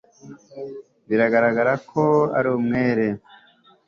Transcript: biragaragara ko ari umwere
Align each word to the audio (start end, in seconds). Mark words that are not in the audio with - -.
biragaragara 1.07 1.73
ko 1.89 2.03
ari 2.37 2.49
umwere 2.57 3.07